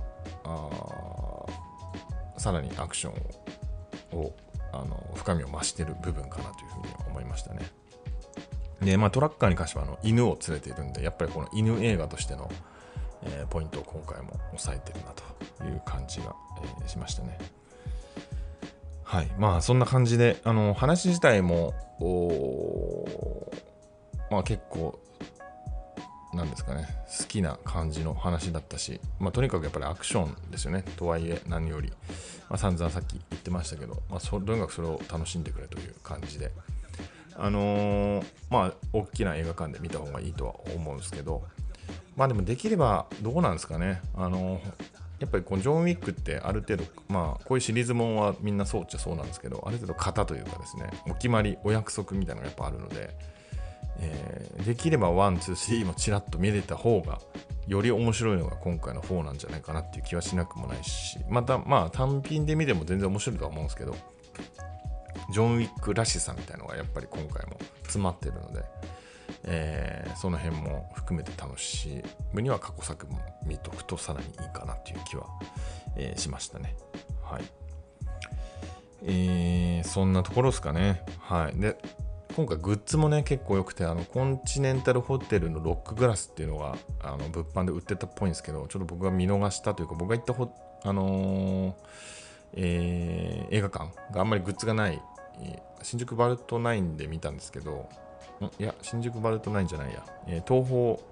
[2.36, 4.34] さらにアクションを
[4.72, 7.60] あの深みを増してる部分かなというふうに思いましたね。
[8.80, 12.50] で、まあ、トラッカーに関してはあの犬を連れているんで、やっぱりこの犬映画としての、
[13.22, 16.34] えー、ポイントを今回も抑えてるなという感じが、
[16.80, 17.38] えー、しましたね。
[19.14, 19.30] はい。
[19.38, 21.72] まあ、そんな感じで、あの、話自体も、
[24.28, 24.98] まあ結構、
[26.34, 26.88] なんですかね
[27.20, 30.82] 好きな感じの話だったし、まあ、とにかくやっぱりアクションですよね。
[30.96, 31.90] とはいえ何より、
[32.50, 36.50] まあ、散々さっき言ってましたけど、まあ、そとにかくそれを楽しんでくれという感じで。
[37.36, 41.42] あのー、まあ大きな映画館で見た方がいいとは思うんですけど
[42.14, 44.02] まあでもできればどうなんですかね。
[44.14, 44.93] あのー
[45.24, 53.16] やっぱりこのジョン・ウィックってある程度、まあ、こういうシリーズもんはみんなそうっちゃそうなんですけど、ある程度型というかですね、お決まり、お約束みたいなのがやっぱあるので、
[54.00, 57.20] えー、できれば1、2、3もちらっと見れた方が、
[57.66, 63.96] より面白いのが今回の4なんじゃないかなっていう気はしなくもないし、また、まあ単品で見ても全然面白いとは思うんですけど、
[65.32, 68.62] ジョン・ウィックらしさみたいなのがやっぱり今回も詰まってるので、
[69.44, 75.26] えー、その辺も含めて楽しむには過去作も見とくとさらにいいかなという気は、
[75.96, 76.76] えー、しましたね。
[77.22, 77.44] はい。
[79.06, 81.02] えー、そんなところですかね。
[81.20, 81.60] はい。
[81.60, 81.76] で、
[82.34, 91.76] 今回グッズもね、結構良くて、あの、コンチネンタルホテルのロックグラスっていうのが、あの、物販で売ってたっぽいんですけど、ちょっと僕が見逃したというか、僕が行ったほ、あの、
[92.54, 95.00] えー、映画館があんまりグッズがない、
[95.82, 97.88] 新宿バルトナインで見たんですけど、
[98.58, 100.04] いや、新宿バルトナインじゃないや。
[100.26, 101.02] えー、東方、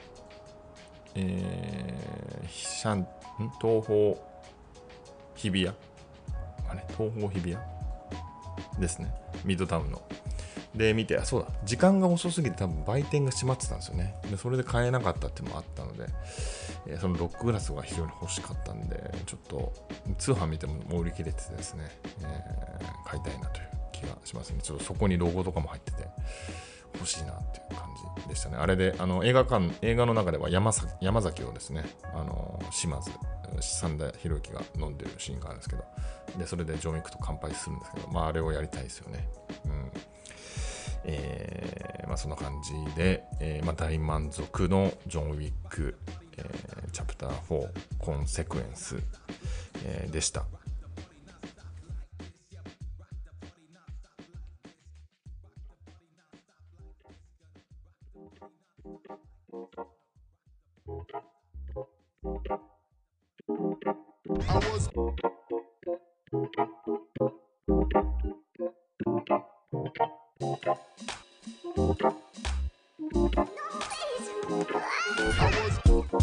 [1.14, 3.06] えー、シャン、
[3.60, 4.22] 東方
[5.34, 5.76] 日比谷？
[6.68, 8.80] あれ東方日比谷？
[8.80, 9.12] ですね。
[9.44, 10.02] ミッドタウンの。
[10.74, 14.14] で、見て、あ、そうだ、時間が遅すぎて多分売店が閉まってたんですよね。
[14.30, 16.06] で、それで買えなかったっていうのもあったので、
[16.86, 19.72] えー、そのロックグラスが非常に欲しかったんで、ちょっと
[20.16, 21.90] 通販見てももう売り切れててですね、
[22.22, 24.60] えー、買いたいなという気がしますね。
[24.62, 26.08] ちょっとそこにロゴとかも入ってて、
[26.94, 27.88] 欲しいなっていう感
[28.22, 28.56] じでしたね。
[28.56, 33.10] あれで、あの映画館、映画の中では山山崎をですね、あの島津、
[33.60, 35.84] 三田博之が飲んでるシーンがあるんですけど、
[36.38, 39.28] で、それでジョン・ウィックと乾杯するんですけど、まあ、あれをやりたいですよね。
[39.66, 39.90] うん
[41.04, 45.98] えー、まあ、そんな感じで、えー、まあ、大満足のジョン・ウィック、
[46.36, 48.96] えー、チャプター4コンセクエンス、
[49.84, 50.44] えでした。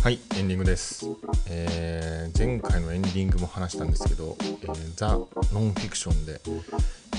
[0.01, 1.05] はい、エンディングです。
[1.49, 6.39] えー、前回のエンディングも話したんですけど、えー、ザ・ノンフィクションで、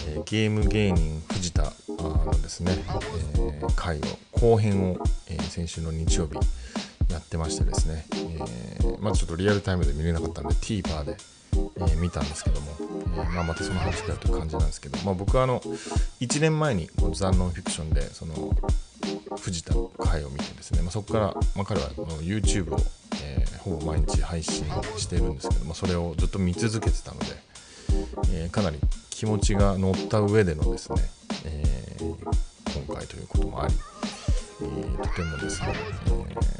[0.08, 4.96] えー、ゲーム芸人藤田のですね、えー、回を後編を、
[5.28, 6.36] えー、先週の日曜日
[7.12, 11.16] やってましてですね、ー、まずちょっとリアルタイムで見れなかったんで TVer で、
[11.52, 15.60] えー、見たんですけども、えーまあ、またその話だという感じなんですけど、まあ、僕はあの
[16.20, 18.34] 1年前にこのザ・ノンフィクションでその
[19.38, 21.88] 藤田の回を見てですね、まあ、そこから、まあ、彼は
[22.20, 22.78] YouTube を、
[23.22, 24.64] えー、ほぼ毎日配信
[24.96, 27.26] してるんですけど、まあ、それをずっと見続けてたので、
[28.32, 28.78] えー、かなり
[29.10, 31.02] 気持ちが乗った上でのですね、
[31.44, 33.74] えー、今回ということもあり、
[34.62, 34.64] え、
[35.02, 35.74] とてもですね、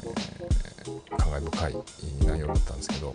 [1.49, 3.13] ー、感慨深い内容だったんですけど、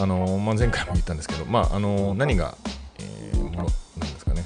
[0.00, 2.56] あのまあ、前回も言ったんですけど、まあ、あの何が、
[3.00, 4.44] えー、ものなんですかね、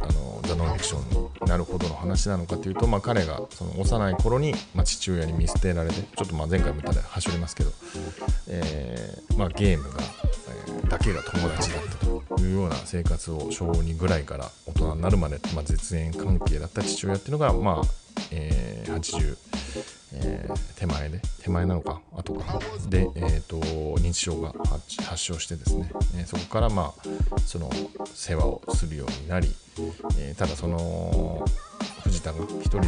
[0.00, 7.70] あのザ・ノンフィクションになるほどの話なのかというと、まあ、彼がその幼い頃に、まあ、父親に見捨てられて、ちょっとまあ前回も言ったで走りますけど、
[8.48, 10.00] えーまあ、ゲームが、
[10.66, 17.84] えー、だけが友達だったというような生活を小2ぐらいから大人になるまで、まあ、絶縁関係だった父親っていうのが、まあ
[18.30, 19.36] えー、80、
[20.16, 22.60] えー、手前で手前なのか後か。
[22.88, 23.58] で、えーと、
[24.00, 24.54] 認知症が
[25.06, 27.70] 発症してですね、え、そこからまあその
[28.14, 29.48] 世話をするようになり、
[30.18, 31.44] え、ただその
[32.02, 32.86] 藤田が一人で、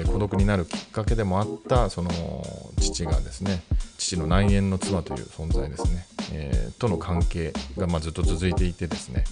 [0.00, 2.10] え、孤独になるきっかけでもあったその
[2.78, 3.62] 父がですね
[3.98, 9.24] 父の内縁の妻という存在ですね、えー、との関係がまずっと続いていてですね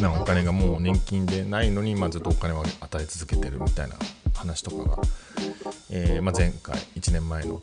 [0.00, 3.96] なお金がもう年金でないのに、ま、ずっとお金を与え続けてるみたいな
[4.34, 4.98] 話とかが、
[5.90, 7.60] えー、まあ、前回1年前のが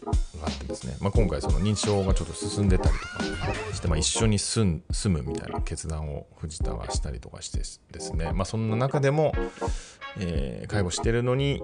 [0.47, 9.33] あってですね、まあ、今回その認知症がちょっと進んでたりとかして、まあ、一緒に住むみたいな決断を藤田はしたりとかしてですね、まあ、そんな中でも、
[10.19, 11.61] えー、介護してるのに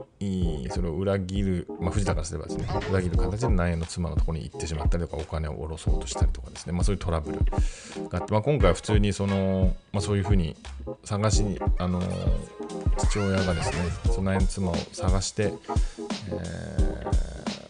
[0.69, 7.39] それを裏切る、まあ、藤田からすればですね裏切る形で内縁の妻のところに行ってしまったりとかお金を下ろそうとしたりとかですね、まあ、そういうトラブル
[8.09, 10.55] があって、まあ、今回は普通にその、まあ、そういうふうに
[11.03, 15.53] 探しに、あのー、父親がですねその内縁の妻を探して、
[16.31, 17.05] え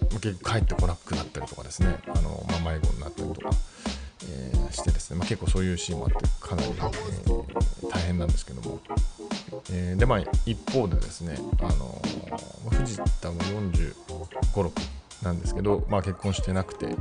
[0.09, 3.49] ー、結局帰ってこなくなったりとかですね、あのまあ、迷子になったりとか。
[4.23, 8.79] えー、してですね、まあ、結構そういうシーンもあってかなり、えー、大変なんですけども、
[9.71, 11.99] えー、でまあ一方でですね、あの、
[12.69, 13.95] 藤田も45、
[14.53, 14.71] 6
[15.23, 16.95] なんですけど、まあ、結婚してなくて、え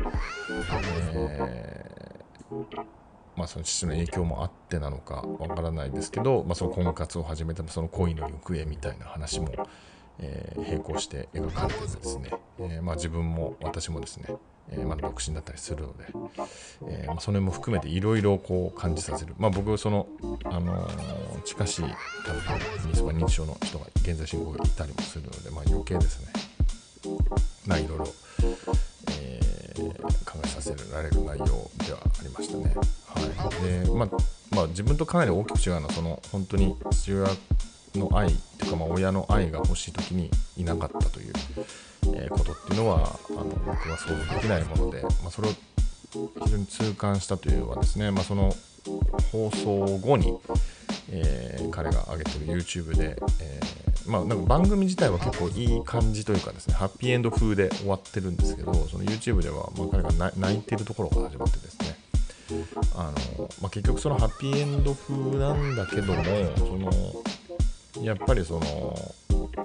[2.51, 2.84] ー
[3.36, 9.49] まあ、その父の影響もあってなのかわからないですけど、まあ、その婚活を始めたその恋の行方みたいな話も、
[10.23, 14.27] えー、並行して描かれてですね、え、まあ、自分も私もですね、
[14.71, 16.05] え、まだ独身だったりするので、
[16.89, 20.07] えまあ、それも含めていろいろこう感じさせる、まあ、僕その、
[20.45, 20.89] あの
[21.45, 26.33] 近しい多分ミスパ認知症の人が現在進行いたりもするので、まあ、余計ですね
[27.66, 28.09] まあいろいろ、
[29.12, 29.41] え
[30.27, 31.47] 考えさせられる内容
[31.87, 32.75] ではありましたね。
[33.07, 34.09] はい、でまあ
[34.55, 37.29] まあ、自分とかなり大きく違うのはその本当に父親
[37.95, 38.35] の愛
[38.71, 41.33] かまあ親の愛が欲しい時にいなかったという、
[42.14, 45.53] えことっていうのはあの僕は想像できないもので、まあ、それを
[46.12, 48.55] 非常に痛感したというのはですね、まあ、その
[49.33, 50.39] 放送後に、
[51.11, 61.97] えー、彼が上げてる YouTube で、えー、まあ、なんか番組自体は結構いい感じというかですねハッピーエンド風で終わってるんですけどその YouTube ではま彼が泣いてるところから始まってですね
[62.97, 66.25] あの、まあ、結局そのハッピーエンド風なんだけども
[66.57, 66.91] その
[68.03, 68.61] やっぱりその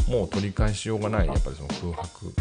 [0.08, 2.34] もう取り返しようがないやっぱりその空白、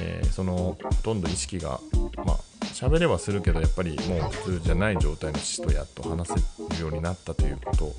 [0.00, 1.80] えー、そのほとんど意識が
[2.24, 2.38] まあ
[2.72, 6.34] 喋れはするけどやっぱりもう普通じゃない状態の父とやっと話せ
[6.76, 7.92] るようになったということ。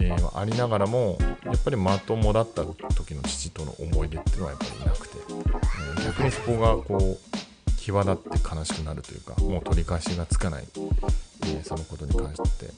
[0.00, 12.70] えー、ありながらもやっぱりまともだった時の父との思い出っていうのはやっぱりなくて、えー、逆にそこがこう際立って悲しくなるというかもう取り返しがつかない、えー、そのことに関して、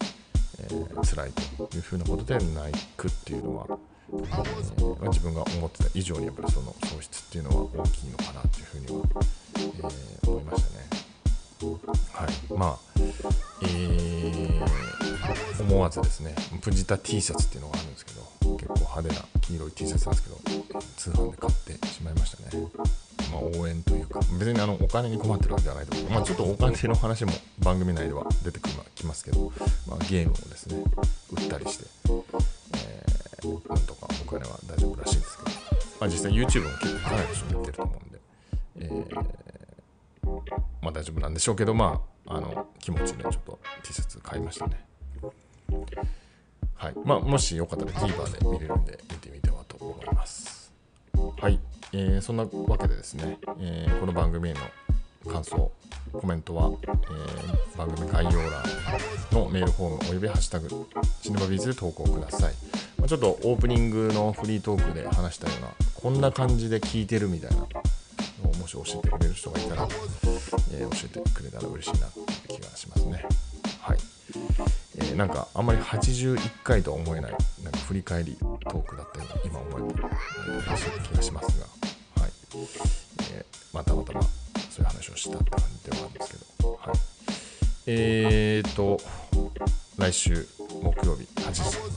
[0.69, 10.89] ー、辛いというふうなことで泣くっていうのは、えー、自分が思ってた以上にやっぱりその喪失っていうのは大きいのかなというふうには、え思いましたね。
[12.13, 12.59] はい。
[12.59, 12.79] まあ
[13.63, 22.69] えー、思わずですね藤田 T シャツっていうのがあるんですけど結構派手な黄色い T シャツなんですけど通販で買ってしまいましたね。
[23.33, 28.88] まあ、応援というか別にあのお金に困ってるわけじゃないと思う、まあ、ちょっとお金の話も番組内では出てきます
[29.29, 29.53] けど、
[29.87, 30.83] まあ、ゲームをですね
[31.31, 31.85] 売ったりして、
[32.77, 35.51] えー、なんとかお金は大丈夫らしいんですけど、
[36.01, 38.21] まあ、実際 YouTube も結構かなり人見てると思うんで、
[38.81, 39.15] えー、
[40.83, 44.85] まあ大丈夫なんでしょうけどまああの気持ちでちょっと T シャツ買いましたね。
[46.75, 46.95] はい。
[47.05, 50.71] まあもしよかったら TVer で見れるんで見てみてはと思います。
[51.41, 51.59] はい。
[51.95, 54.61] えー、そんなわけでですね、えー、この番組への
[55.33, 55.73] 感想、
[56.13, 58.63] コメントは、えー、番組概要欄
[59.33, 60.69] のメールフォームおよびハッシュタグ
[61.23, 62.55] シネマビーズで投稿ください。
[62.99, 67.65] まあ、ちょっとオープニングのフリートークで話したような、こんな感じで聞いてるみたいなの
[68.51, 69.89] をもし教えてくれる人がいたら、
[70.73, 72.21] えー、教えてくれたら嬉しいなって
[72.53, 73.25] いう気がしますね。
[73.81, 73.99] はい。
[74.97, 77.33] えー、なんかあんまり81回とは思えない、
[77.63, 81.67] なんか振り返りトークだったような今思えて、えー、気がしますが、
[82.23, 82.33] はい
[83.33, 84.29] えー、またまたまそ
[84.79, 85.68] ういう話をしたって感じ
[87.91, 88.99] えーと、
[89.97, 90.47] 来週
[90.83, 91.88] 木曜日8時